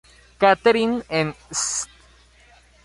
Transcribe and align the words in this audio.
Catherine 0.41 1.03
en 1.09 1.31
St. 1.51 1.87